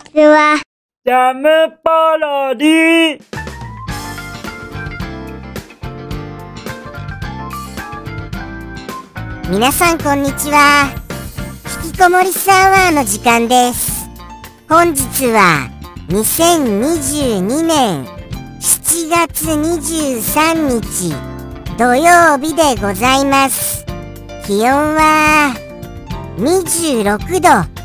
[0.00, 0.60] ちは。
[1.04, 1.48] ジャム
[1.82, 3.22] パロディ
[9.50, 10.92] 皆さんこんにちは。
[11.84, 14.08] 引きこもりサワーの時間です。
[14.68, 15.68] 本日は
[16.08, 18.04] 2022年
[18.60, 21.14] 7月23日
[21.78, 23.84] 土曜日でございます。
[24.46, 25.54] 気温は
[26.36, 27.79] 26度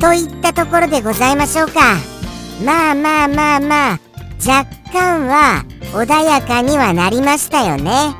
[0.00, 1.96] といったところでございましょうか。
[2.64, 4.08] まあまあまあまあ。
[4.46, 8.14] 若干は穏やかにはなりましたよね。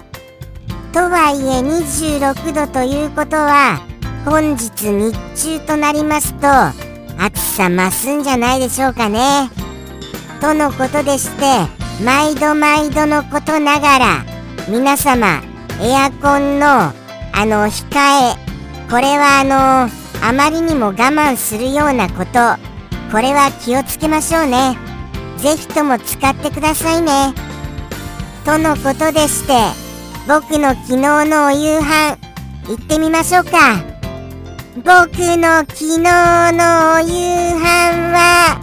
[0.93, 3.81] とはいえ26度ということは
[4.25, 6.49] 本日日中となりますと
[7.23, 9.51] 暑さ増すんじゃないでしょうかね。
[10.41, 11.45] とのことでして
[12.05, 14.25] 毎度毎度のことながら
[14.69, 15.41] 皆様
[15.81, 19.89] エアコンのあの控えこれはあの
[20.23, 22.41] あまりにも我慢するようなこと
[23.11, 24.77] これは気をつけましょうね。
[25.39, 27.33] ぜひとも使ってくださいね。
[28.45, 29.55] とのことでして
[30.27, 32.19] 僕の昨日のお夕飯
[32.69, 33.83] 行ってみましょうか。
[34.77, 34.85] 僕
[35.37, 38.61] の昨日のお夕飯は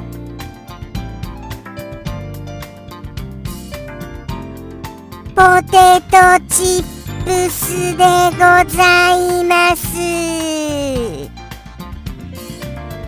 [5.36, 6.86] ポテトチッ
[7.25, 8.40] プスでご
[8.72, 10.55] ざいます。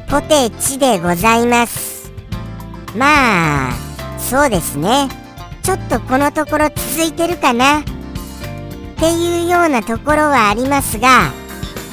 [0.10, 2.12] ポテチでございます。
[2.96, 3.74] まあ
[4.18, 5.10] そうですね。
[5.64, 7.80] ちょっとこのところ続いてるかな。
[7.80, 7.84] っ
[9.00, 11.32] ていうようなところはありますが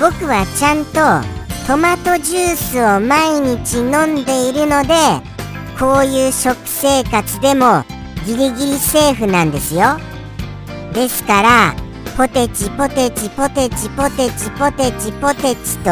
[0.00, 1.26] 僕はちゃんと
[1.66, 4.94] トマトジュースを毎日飲んでいるので
[5.78, 7.84] こういう食生活でも
[8.24, 9.98] ギリギリセーフなんですよ。
[10.94, 11.74] ですから
[12.16, 15.90] ポテチポテチポテチポテチポテチポテチと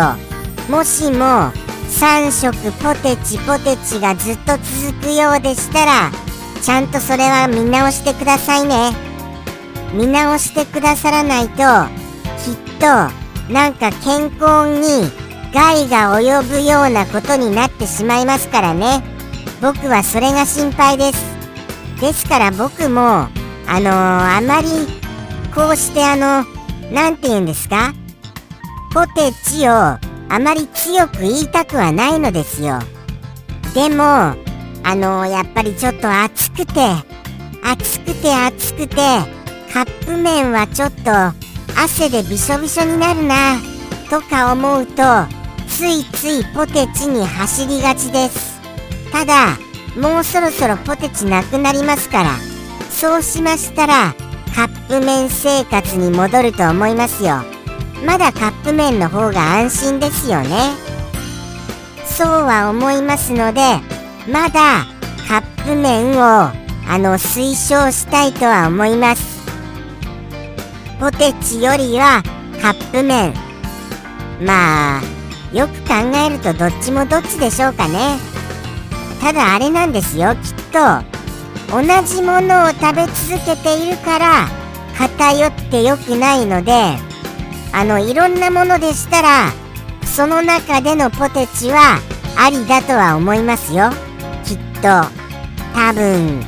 [0.70, 1.50] もしも
[1.92, 6.10] 3食ポテチポテチがずっと続くようでしたら
[6.60, 8.92] ちゃんとそれは見直してくださいね。
[9.92, 15.10] 見直してくださらないときっとなんか健康に
[15.52, 19.02] 害が及ぶようなことになってしまいますからね。
[19.60, 21.22] 僕はそれが心配です。
[22.00, 23.28] ですから僕もあ
[23.80, 24.68] のー、あまり
[25.54, 26.44] こうしてあの
[26.90, 27.92] 何て言うんですか？
[28.92, 29.98] ポテチを
[30.32, 32.78] あまり強く言いたくはないのですよ。
[33.74, 34.02] でも
[34.82, 36.72] あの、やっぱりちょっと暑くて
[37.62, 38.96] 暑くて暑くて
[39.70, 41.10] カップ麺はちょっと
[41.78, 43.58] 汗でびしょびしょになるな
[44.08, 45.02] とか思うと
[45.68, 48.58] ついついポテチに走りがちです。
[49.12, 49.58] ただ
[50.00, 52.30] もうそろそろポテチなくなりますから
[52.88, 54.14] そうしましたら
[54.56, 57.61] カップ麺生活に戻ると思いますよ。
[58.04, 60.72] まだカップ麺の方が安心ですよね。
[62.04, 63.60] そうは思いますので
[64.30, 64.84] まだ
[65.26, 69.42] カップ麺をあの推奨したいとは思います。
[71.00, 72.22] ポテチよりは
[72.60, 73.34] カップ麺。
[74.44, 75.02] まあ
[75.52, 75.94] よく考
[76.26, 78.18] えるとどっちもどっちでしょうかね。
[79.20, 81.12] ただあれなんですよきっと。
[81.70, 84.48] 同じものを食べ続けているから
[84.98, 86.98] 偏って良くないので
[87.72, 89.50] あのいろんなものでしたら
[90.04, 91.98] その中でのポテチは
[92.36, 93.90] ありだとは思いますよ。
[94.44, 94.88] きっと
[95.74, 96.44] 多分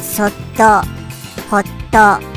[0.00, 0.82] そっと
[1.50, 2.34] ほっと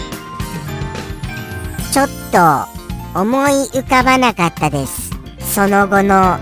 [1.92, 5.12] ちょっと思い浮かばなかったです。
[5.40, 6.38] その後の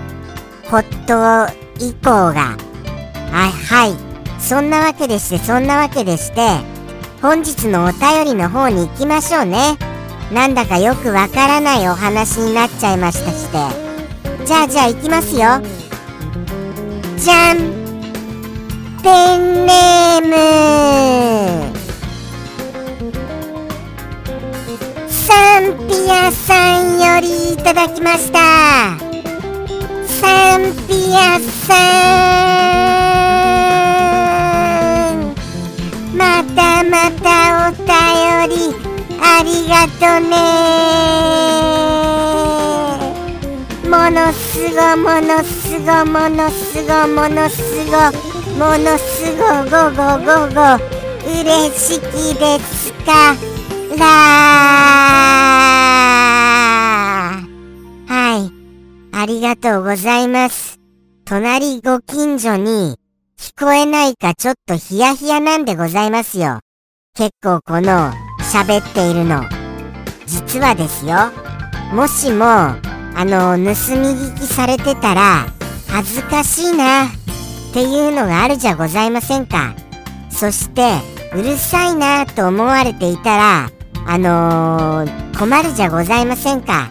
[0.70, 2.58] ホット以降が。
[3.32, 4.16] あはい。
[4.40, 6.60] そんなわけでしてそんなわけでして
[7.22, 9.78] 本日のお便りの方に行きましょうね。
[10.32, 13.86] なんだかよくわからないお話になっちゃいましたして
[14.46, 15.60] じゃあじゃあ行きますよ。
[17.18, 17.58] じゃん
[19.02, 20.36] ペンネーム。
[25.10, 28.40] サンピアさんよりいただきました。
[30.06, 32.45] サンピアさん。
[39.76, 40.32] がとね。
[43.84, 47.92] ものすごものすごものすごものすご
[48.58, 50.62] ものすごごごごご
[51.28, 51.44] 嬉
[51.78, 52.04] しき
[52.40, 53.36] ですか？
[53.98, 54.06] ら
[58.08, 58.42] はい。
[59.18, 60.80] ありがとうございます。
[61.26, 62.98] 隣ご近所に
[63.38, 66.60] 聞こえないかちょっとヒヤヒヤなんでございますよ。
[67.16, 68.14] 結構この
[68.54, 69.44] 喋っているの。
[70.26, 71.32] 実はですよ。
[71.94, 72.78] もしもあ
[73.24, 75.46] の盗み聞きされてたら
[75.88, 77.10] 恥ずかしいなっ
[77.74, 79.76] ていうのがあるじゃございませんか。
[80.30, 80.96] そして
[81.34, 83.70] うるさいなと思われていたら
[84.08, 86.90] あのー、困るじゃございませんか。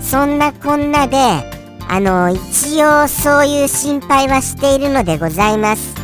[0.00, 1.16] そんなこんなで
[1.88, 5.94] あのー、一応そういう心配はしているのでございます。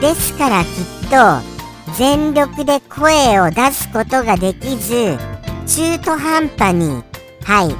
[0.00, 0.68] ですからきっ
[1.10, 5.18] と全力で声を出すことができず
[5.66, 7.02] 中途半端に
[7.44, 7.74] はい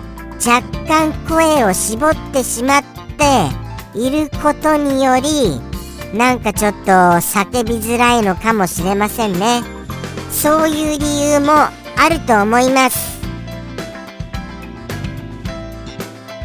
[0.45, 2.85] 若干声を絞ってしまっ
[3.17, 3.49] て
[3.99, 5.61] いることにより
[6.17, 9.63] なんかちょっと叫びづらいのかもしれませんね。
[10.31, 13.21] そういう理由もあると思います。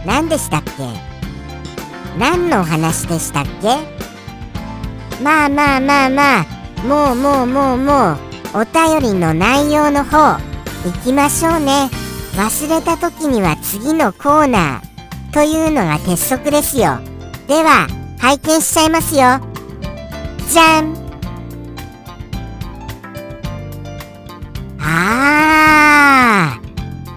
[0.06, 0.72] 何でしたっけ？
[2.18, 3.78] 何のお話でしたっけ？
[5.22, 6.46] まあまあまあまあ
[6.86, 8.18] もうもうもうもう
[8.54, 10.38] お便りの内容の方
[10.86, 11.90] 行きましょうね。
[12.36, 17.00] 忘れた時には次のコーナーというのが鉄則ですよ。
[17.48, 17.88] では
[18.20, 19.40] 拝見しちゃいますよ。
[20.50, 20.96] じゃん。
[24.80, 26.60] あ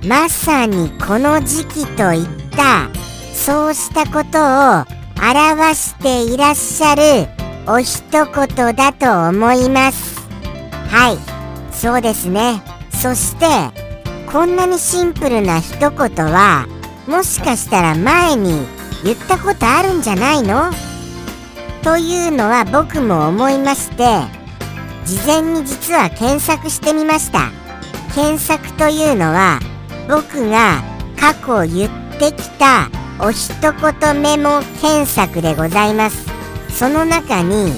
[0.02, 2.88] ーまさにこの時期といった
[3.34, 7.28] そうしたことを表していらっしゃる
[7.66, 10.20] お一言だと思います。
[10.88, 11.18] はい
[11.72, 12.69] そうですね。
[13.00, 13.46] そして
[14.30, 16.66] こんなにシンプルな一言は
[17.08, 18.66] もしかしたら前に
[19.02, 20.70] 言ったことあるんじゃないの？
[21.82, 24.04] というのは僕も思いまして
[25.06, 27.50] 事前に実は検索してみました。
[28.14, 29.60] 検索というのは
[30.06, 30.82] 僕が
[31.18, 36.26] 過去言ってきたお一言メモ検索でございます。
[36.68, 37.72] その中に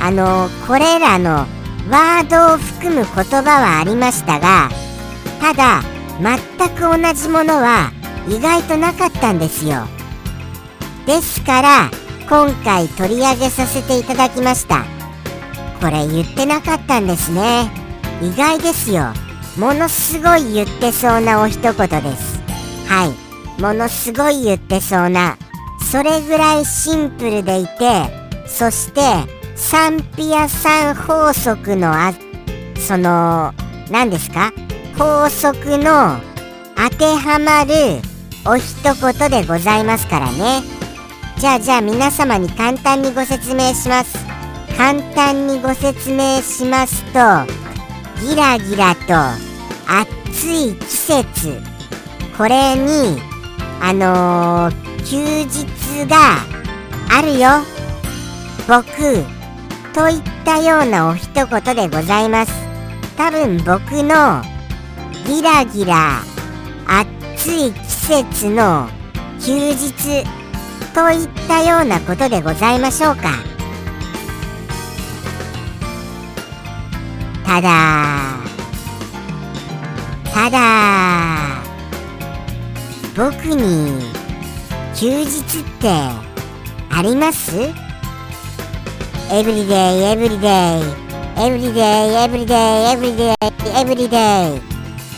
[0.00, 1.46] あのこれらの
[1.88, 4.68] ワードを含む言葉はありましたが
[5.40, 5.82] ただ
[6.20, 7.92] 全く同じものは
[8.28, 9.86] 意外となかったんですよ。
[11.06, 11.90] ですから
[12.28, 14.84] 今回取り上げさせていただきました。
[15.80, 17.70] これ言ってなかったんですね。
[18.20, 19.12] 意外ですよ。
[19.56, 22.40] ものすごい言ってそうなお一言です。
[22.88, 23.26] はい。
[23.60, 25.38] ものすごい言ってそうな
[25.90, 28.04] それぐらいシンプルでいて
[28.46, 29.00] そして
[29.56, 32.12] サンピアさん法則のあ
[32.78, 33.52] その
[33.90, 34.52] 何ですか？
[34.98, 36.18] 法則の
[36.76, 38.00] 当てはまる
[38.46, 40.62] お一言でございますからね。
[41.38, 44.16] じゃあじゃあ皆様に簡単にご説明します。
[44.76, 47.18] 簡単にご説明しますと
[48.20, 49.14] ギラギラと
[49.88, 51.60] 暑い季節。
[52.36, 53.18] これに
[53.80, 56.16] あのー、休日が
[57.10, 57.48] あるよ。
[58.68, 59.35] 僕
[59.96, 62.52] といったようなお一言でございます。
[63.16, 64.42] 多分僕の
[65.26, 66.20] ギラギラ
[66.86, 67.80] 暑い季
[68.26, 68.90] 節の
[69.40, 70.22] 休日
[70.94, 73.30] といったようなことでございましょうか。
[77.46, 78.36] ただ
[80.34, 81.62] ただ
[83.16, 84.12] 僕に
[84.94, 85.88] 休日って
[86.90, 87.85] あります？
[89.28, 90.50] エブリデイエブリデイ
[91.44, 91.82] エブリデイ
[92.14, 92.56] エブリデイ
[92.92, 93.34] エブリデイ
[93.80, 94.16] エブリデ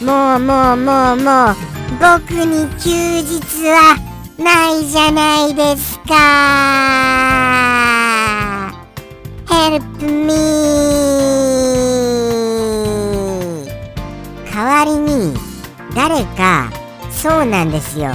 [0.00, 1.54] イもうもうもうもう
[2.00, 2.88] 僕に休
[3.20, 3.36] 日
[3.68, 3.96] は
[4.38, 6.14] ないじゃないですか。
[9.46, 10.32] Help me.
[14.50, 15.34] 代わりに
[15.94, 16.70] 誰か
[17.10, 18.12] そうなんですよ。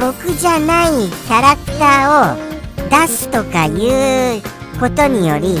[0.00, 2.52] 僕じゃないキャラクターを
[2.88, 4.42] 出すとかいう
[4.80, 5.58] ことにより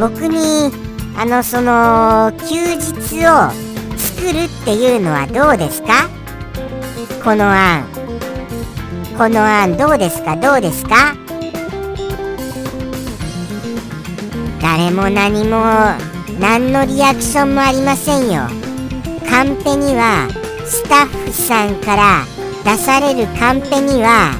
[0.00, 0.70] 僕に
[1.16, 3.50] あのその休日を
[3.96, 6.08] 作るっていうのはどうですか？
[7.24, 7.84] この案。
[9.16, 10.36] この案どうですか？
[10.36, 11.16] どうですか？
[14.60, 15.60] 誰も何も
[16.38, 18.48] 何のリアクションもありませんよ。
[19.28, 20.28] カンペには
[20.64, 22.24] スタッフさんから
[22.64, 24.34] 出されるカンペには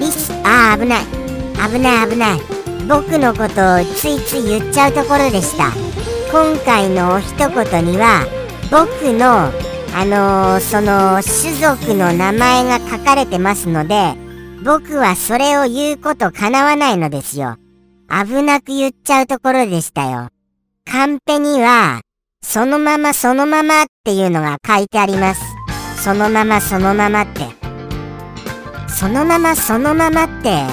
[0.00, 1.04] リスあー危ない。
[1.70, 2.57] 危ない危ない。
[2.88, 5.72] 僕のことをついつい言っちゃうところでした
[6.32, 8.26] 今回のお一言には
[8.70, 9.52] 僕の
[9.94, 14.14] あのー、その種族の名前が書かれてますので、
[14.62, 17.56] 僕はそれを言うこと叶わないのですよ。
[18.08, 20.28] 危なく言っちゃうところでしたよ。
[20.84, 22.02] カンペには、
[22.42, 25.42] そのままそのままっていうのが書いてあります。
[25.96, 27.46] そのままそのままって。
[28.88, 30.64] そのままそのままって、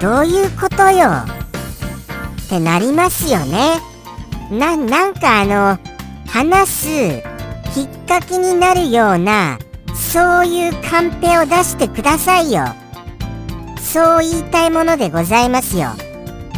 [0.00, 1.41] どういうことよ？
[2.52, 3.80] ってなりますよね。
[4.50, 5.78] な、なんかあの、
[6.28, 7.22] 話す
[7.74, 9.58] きっかけになるような
[9.94, 12.66] そういうカンペを出してくださいよ。
[13.80, 15.92] そう言いたいものでございますよ。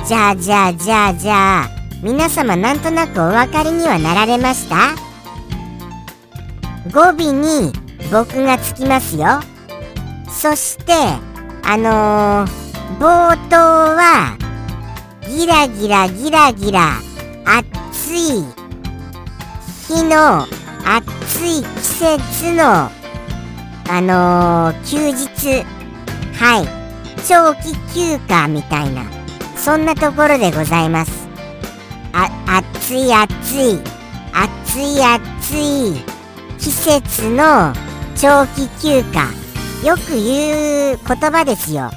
[0.05, 1.69] じゃあじゃあじゃあじゃあ
[2.03, 4.95] 皆様なんとなくお分かりにはなられました？
[6.93, 7.73] 語尾に
[8.11, 9.41] 僕がつきますよ。
[10.29, 10.93] そして
[11.63, 14.37] あのー、冒頭は
[15.35, 16.93] ギラギラギラギラ。
[17.45, 18.45] 暑い
[19.89, 20.43] 日の
[20.87, 22.89] 暑い季節の
[23.89, 25.65] あのー、休日。
[26.39, 26.69] はい。
[27.27, 29.03] 長期休暇みたいな。
[29.57, 31.27] そんなところでございます。
[32.13, 33.81] あ暑い暑い。
[34.33, 36.01] 暑い暑い
[36.59, 37.73] 季節の
[38.15, 39.25] 長期休暇。
[39.85, 41.91] よく言う言葉ですよ。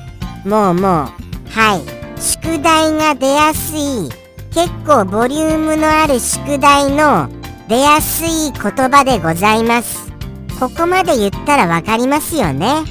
[0.44, 1.52] もうもう。
[1.52, 1.97] はい。
[2.20, 4.10] 宿題が出やすい。
[4.54, 7.30] 結構ボリュームのある宿題の
[7.68, 10.12] 出やすい言葉でございます。
[10.60, 12.84] ここまで言ったら分かりますよね。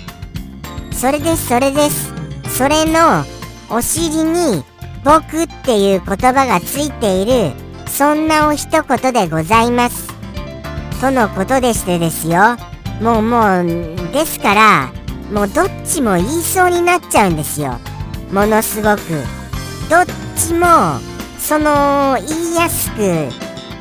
[0.93, 2.13] それですそれです。
[2.57, 3.25] それの
[3.69, 4.63] お尻に
[5.05, 7.53] 僕っていう言葉がついている。
[7.87, 10.07] そんなお一言でございます。
[11.01, 12.57] とのことでしてですよ。
[13.01, 13.67] もうもう
[14.13, 14.93] ですから
[15.33, 17.79] もうどっちも言いそうになっちゃうんですよ。
[18.31, 19.01] ものすごく
[19.89, 20.07] どっ
[20.37, 20.67] ちも
[21.39, 23.29] その言いやすく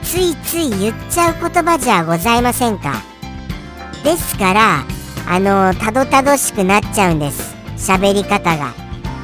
[0.04, 3.02] ついつい言っちゃう言葉じゃございませんか？
[4.04, 4.86] ですから
[5.28, 7.56] あのたどたどしくなっちゃうんです。
[7.78, 8.74] 喋り方が。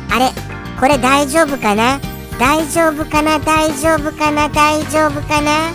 [0.09, 0.31] あれ？
[0.79, 1.99] これ大丈夫かな？
[2.39, 3.37] 大丈夫かな？
[3.37, 4.49] 大丈夫かな？
[4.49, 5.71] 大丈夫かな？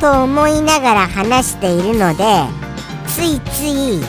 [0.00, 2.24] と思いながら話しているので
[3.08, 4.00] ついつい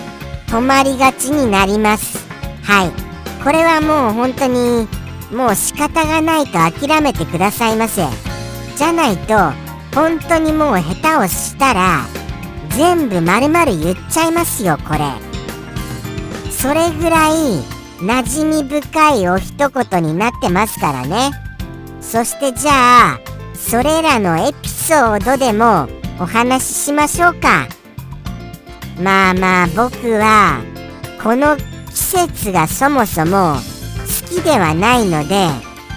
[0.47, 2.19] 止まりがちになります。
[2.63, 3.06] はい。
[3.47, 4.89] これはもう本当に
[5.31, 8.05] もう仕方がないと諦めてくださいませ。
[8.75, 9.37] じゃないと
[9.95, 12.01] 本当にもう下手をしたら
[12.71, 14.99] 全部丸々言っちゃいますよこれ。
[16.51, 17.61] それぐらい
[17.99, 21.31] 馴染み深いお一言になってますからね。
[22.01, 23.19] そしてじゃあ
[23.55, 25.87] それらのエピソードでも
[26.19, 27.65] お話ししましょうか。
[29.01, 30.59] まあまあ僕は
[31.23, 31.55] この
[31.97, 35.47] 季節がそもそも好きではないので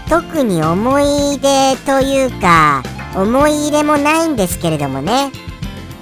[0.08, 2.82] 特に思い出というか
[3.14, 5.30] 思い入れもないんですけれどもね。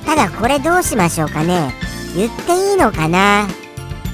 [0.07, 1.75] ただこれどうしましょうかね。
[2.15, 3.49] 言っていいのかな。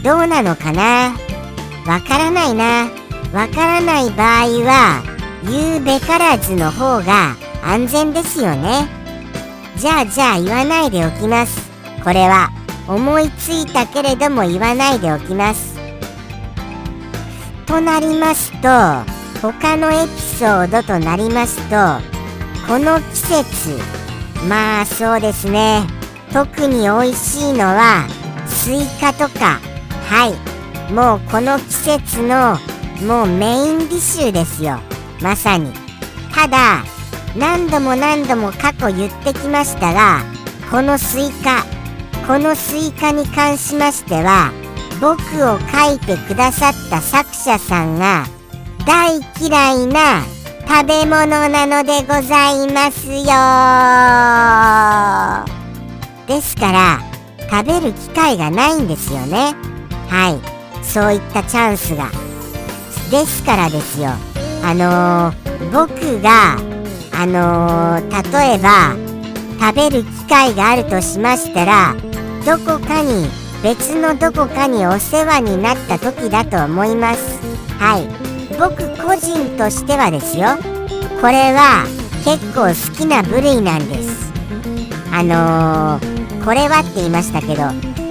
[0.03, 1.15] どうなのかな。
[1.87, 2.89] わからないな。
[3.35, 5.03] わからない場合は
[5.45, 8.89] 言うべからずの方が安全ですよね。
[9.77, 11.71] じゃあじゃあ言わないでおきます。
[12.03, 12.49] これは
[12.89, 15.74] 思いついたけれども言わないでおきます。
[17.65, 18.69] となりますと
[19.41, 21.77] 他のエピソードとなりますと
[22.67, 24.05] この季節
[24.49, 25.87] まあそうですね。
[26.33, 28.07] 特に美味しいのは
[28.47, 29.61] スイカとか。
[30.09, 30.93] はい。
[30.93, 31.65] もうこの季
[31.99, 32.59] 節の
[33.07, 34.81] もうメインディッシュですよ。
[35.23, 35.73] まさに。
[36.35, 36.85] ただ
[37.37, 40.21] 何度も何度も過去言ってきましたが
[40.71, 41.65] このスイカ
[42.27, 44.53] このスイカに関しましては
[45.01, 48.27] 僕を書いてくださった作者さんが
[48.87, 50.23] 大嫌いな
[50.67, 53.15] 食べ物なのでございますよ。
[56.27, 57.01] ですから
[57.51, 59.55] 食べる機会がないんですよね。
[60.09, 60.85] はい。
[60.85, 62.11] そういったチャンスが。
[63.11, 64.11] ですからですよ。
[64.63, 66.57] あのー、僕が
[67.17, 68.97] あのー、例えば
[69.61, 71.95] 食べる機会があるとしましたら
[72.45, 73.29] どこかに
[73.65, 77.41] 別のどこかにお世話になった時だと思います。
[77.79, 78.07] はい。
[78.59, 80.49] 僕個人としてはですよ。
[81.23, 81.87] これは
[82.27, 84.31] 結構好きな部類なんです。
[85.11, 87.63] あのー、これはって言いましたけど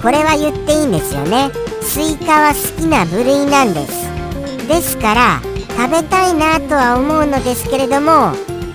[0.02, 1.52] これは言っていいんですよね。
[1.82, 4.08] スイカは好きな部類なんです。
[4.66, 5.40] ですから
[5.76, 8.32] 食べたいなとは思うのですけれども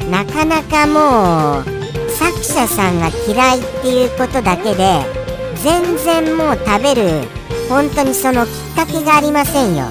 [0.09, 5.18] なかなかもう作者さんが嫌いっていうことだけで
[5.63, 7.27] 全然もう食べる。
[7.69, 9.85] 本当にそのきっかけがありませんよ。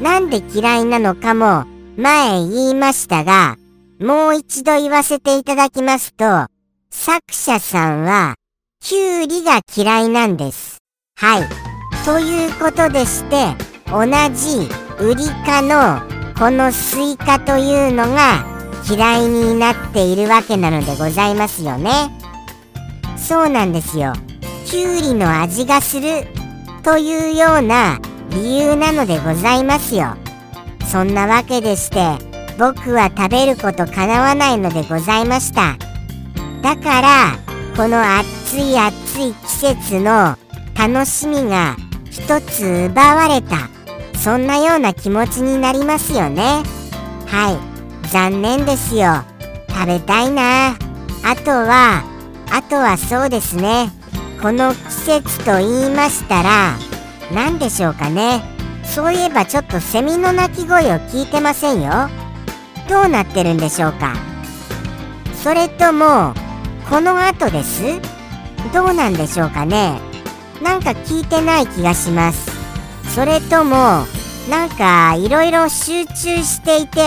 [0.00, 1.64] なんで嫌いなのかも
[1.96, 3.56] 前言いましたが
[3.98, 6.24] もう一度言わせていただきますと
[6.90, 8.34] 作者さんは
[8.80, 10.78] キュウリが嫌いなんです。
[11.16, 11.48] はい。
[12.04, 13.54] ということでして
[13.90, 14.04] 同
[14.34, 14.68] じ
[15.00, 16.00] ウリ科の
[16.38, 18.44] このスイカというのが
[18.88, 21.90] 嫌いになっているわけなのでございますよね。
[23.16, 24.12] そうなんですよ。
[24.66, 26.26] きゅうりの味がする
[26.82, 30.16] というような理由なのでございますよ。
[30.90, 32.18] そんなわけでして
[32.58, 35.76] 僕は食べることかなわないのでございました。
[36.62, 37.38] だから
[37.76, 40.36] この暑い暑い季節の
[40.76, 41.76] 楽しみが
[42.10, 43.68] 一つ奪われた。
[44.18, 46.62] そんなような気持ちになりますよね。
[47.26, 48.08] はい。
[48.08, 49.22] 残念ですよ。
[49.68, 50.70] 食べたいな。
[51.24, 52.02] あとは
[52.50, 53.92] あとはそうですね。
[54.40, 56.76] この季節と言いましたら
[57.32, 58.42] 何でしょうかね。
[58.84, 62.08] そういえばちょっとセミの鳴き声を聞いてませんよ。
[62.88, 64.14] どうなってるんでしょうか。
[65.42, 66.34] それとも
[66.88, 68.00] この後です。
[68.72, 70.00] どうなんでしょうかね。
[70.62, 72.50] なんか聞いてない気がします。
[73.14, 74.06] それとも
[74.48, 76.14] なんかいろいろ集中
[76.44, 77.00] していて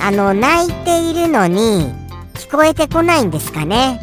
[0.00, 1.92] あの泣いているのに
[2.34, 4.00] 聞こえてこないんですかね。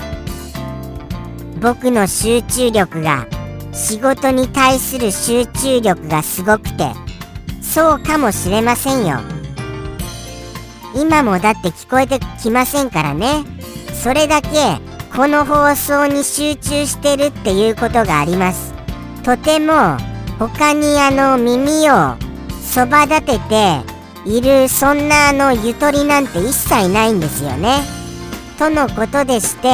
[1.64, 3.26] 僕の集中力が
[3.72, 6.92] 仕事に対する集中力がすごくて
[7.62, 9.22] そうかもしれませんよ。
[10.94, 13.46] 今もだって聞こえてきませんからね。
[13.94, 14.50] それだけ
[15.16, 18.74] この放送に集中してるっていうことがあります。
[19.24, 19.98] とても
[20.38, 22.18] 他にあの耳を
[22.62, 23.80] そば立てて
[24.26, 27.80] いるそんなあのゆとりなんて一切ないんですよね。
[28.60, 29.70] とのことでして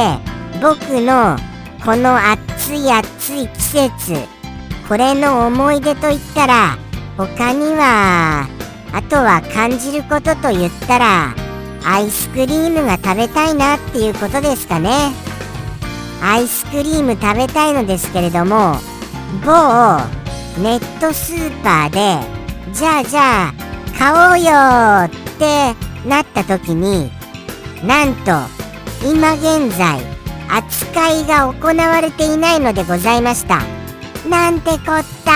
[0.62, 1.36] 僕の
[1.84, 4.14] この暑い暑い季節
[4.88, 6.78] これの思い出といったら
[7.16, 8.46] 他には
[8.92, 11.34] あとは感じることと言ったら
[11.84, 14.90] アイスクリームが食べたいなっていうことですかね。
[16.22, 18.74] アイスクリーム食べたいのですけれども
[19.44, 19.96] 某
[20.62, 23.54] ネットスーパーでじゃあじゃあ
[23.98, 24.50] 買おうよ
[25.06, 25.74] って
[26.06, 27.10] なった時に
[27.82, 28.32] なんと
[29.02, 30.19] 今現在
[30.52, 33.62] 扱いが行われていないのでございました。
[34.28, 35.32] なんてこった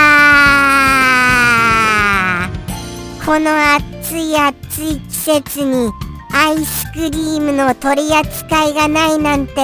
[3.25, 5.91] この暑い暑い季節に
[6.33, 9.55] アイスクリームの取り扱いがないなんて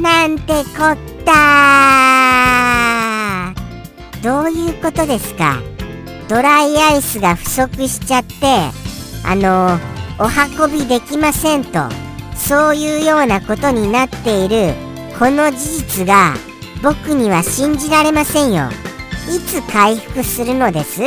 [0.00, 1.32] なんてこった
[4.22, 5.60] どういうことですか？
[6.28, 8.36] ドライアイスが不足しちゃって
[9.24, 9.80] あの
[10.18, 10.28] お
[10.64, 11.88] 運びできませんと。
[12.42, 14.74] そういうようなことになっている。
[15.18, 16.34] この事実が
[16.82, 18.68] 僕には信じられませんよ。
[19.30, 21.00] いつ回復するのです？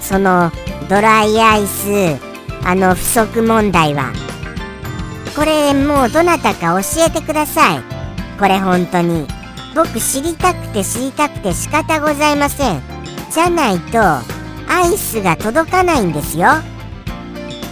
[0.00, 0.52] その
[0.88, 2.16] ドライアイス
[2.62, 4.12] あの不足問題は。
[5.34, 7.80] これもうどなたか教えてください。
[8.38, 9.26] これ本当に。
[9.74, 12.82] 僕知りたくて知りたくて仕方ございません。
[13.30, 14.22] じゃないとア
[14.92, 16.48] イスが届かないんですよ。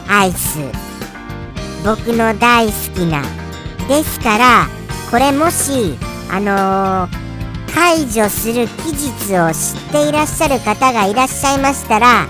[0.09, 0.59] アイス。
[1.85, 3.23] 僕の大好きな。
[3.89, 4.67] ですから
[5.11, 5.97] これもし
[6.31, 12.27] あのー、解除する期日を知っていらっしゃる方がいらっしゃいましたら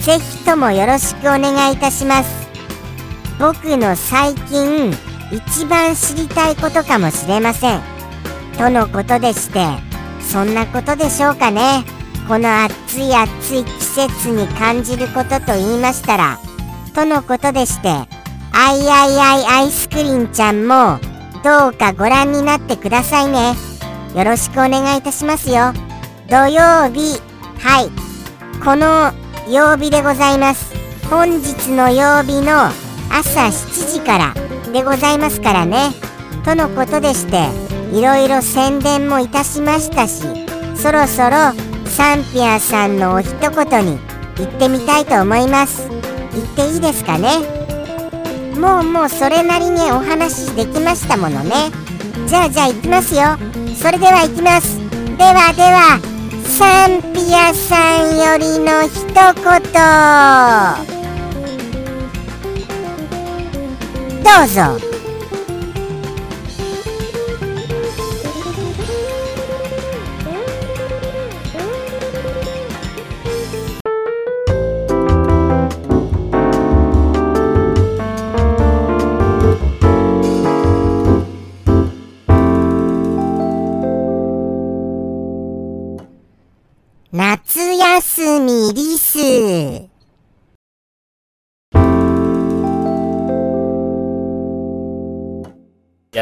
[0.00, 2.48] ぜひともよろしくお願いいたします。
[3.38, 4.92] 僕の最近
[5.32, 7.80] 一番知りたいことかもしれません。
[8.58, 9.64] とのことでして
[10.20, 11.84] そんなことでしょうかね。
[12.28, 16.38] この暑い暑い季節に感じることと言いましたら
[16.94, 18.17] とのことでして
[18.60, 20.98] あいあいあいアイスクリンちゃんも
[21.44, 23.54] どうかご覧になってくださいね。
[24.16, 25.72] よろしくお願いいたしますよ。
[26.28, 27.20] 土曜日。
[27.60, 27.90] はい。
[28.64, 29.12] この
[29.48, 30.74] 曜日でございます。
[31.08, 32.64] 本日の曜日の
[33.12, 34.34] 朝7時から
[34.72, 35.92] でございますからね。
[36.44, 37.46] とのことでして
[37.96, 40.22] いろいろ宣伝もいたしましたし
[40.74, 41.52] そろそろ
[41.86, 43.98] サンピアさんのお一言に
[44.36, 45.88] 行ってみたいと思います。
[45.88, 47.57] 行っていいですかね？
[48.58, 51.70] もうもうそれなりにお話できましたものね。
[52.26, 53.38] じゃあじゃあ行きますよ。
[53.76, 54.78] それでは行きます。
[55.16, 56.00] ではでは
[56.44, 59.14] サンピアさんよりの一言。
[64.24, 64.87] どうぞ。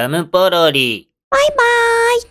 [0.09, 1.11] ムポロリ。
[1.31, 1.57] バイバー
[2.19, 2.23] イ。